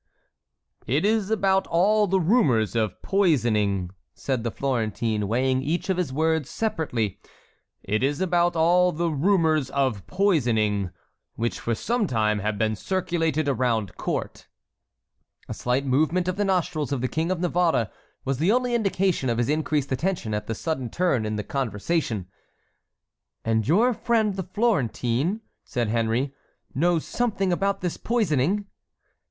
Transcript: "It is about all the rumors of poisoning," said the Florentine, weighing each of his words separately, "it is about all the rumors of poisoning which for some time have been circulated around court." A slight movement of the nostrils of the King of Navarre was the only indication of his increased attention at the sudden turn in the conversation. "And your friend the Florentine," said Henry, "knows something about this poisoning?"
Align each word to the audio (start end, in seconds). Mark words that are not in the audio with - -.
"It 0.87 1.05
is 1.05 1.29
about 1.29 1.67
all 1.67 2.07
the 2.07 2.19
rumors 2.19 2.75
of 2.75 2.99
poisoning," 3.03 3.91
said 4.15 4.43
the 4.43 4.49
Florentine, 4.49 5.27
weighing 5.27 5.61
each 5.61 5.91
of 5.91 5.97
his 5.97 6.11
words 6.11 6.49
separately, 6.49 7.19
"it 7.83 8.01
is 8.01 8.19
about 8.19 8.55
all 8.55 8.91
the 8.91 9.11
rumors 9.11 9.69
of 9.69 10.07
poisoning 10.07 10.89
which 11.35 11.59
for 11.59 11.75
some 11.75 12.07
time 12.07 12.39
have 12.39 12.57
been 12.57 12.75
circulated 12.75 13.47
around 13.47 13.95
court." 13.95 14.47
A 15.47 15.53
slight 15.53 15.85
movement 15.85 16.27
of 16.27 16.35
the 16.35 16.45
nostrils 16.45 16.91
of 16.91 17.01
the 17.01 17.07
King 17.07 17.29
of 17.29 17.39
Navarre 17.39 17.91
was 18.25 18.39
the 18.39 18.51
only 18.51 18.73
indication 18.73 19.29
of 19.29 19.37
his 19.37 19.49
increased 19.49 19.91
attention 19.91 20.33
at 20.33 20.47
the 20.47 20.55
sudden 20.55 20.89
turn 20.89 21.27
in 21.27 21.35
the 21.35 21.43
conversation. 21.43 22.25
"And 23.45 23.67
your 23.67 23.93
friend 23.93 24.35
the 24.35 24.41
Florentine," 24.41 25.41
said 25.63 25.89
Henry, 25.89 26.33
"knows 26.73 27.05
something 27.05 27.53
about 27.53 27.81
this 27.81 27.97
poisoning?" 27.97 28.65